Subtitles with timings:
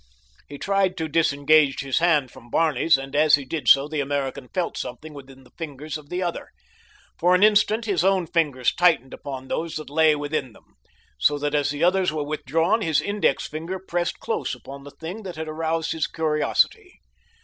[0.47, 4.47] He tried to disengage his hand from Barney's, and as he did so the American
[4.51, 6.49] felt something within the fingers of the other.
[7.19, 10.75] For an instant his own fingers tightened upon those that lay within them,
[11.19, 15.21] so that as the others were withdrawn his index finger pressed close upon the thing
[15.21, 16.99] that had aroused his curiosity.